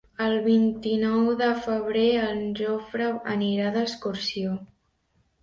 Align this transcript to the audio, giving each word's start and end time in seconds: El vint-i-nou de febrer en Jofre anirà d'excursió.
El 0.27 0.31
vint-i-nou 0.45 1.27
de 1.41 1.49
febrer 1.65 2.05
en 2.31 2.41
Jofre 2.61 3.11
anirà 3.35 3.69
d'excursió. 3.79 4.57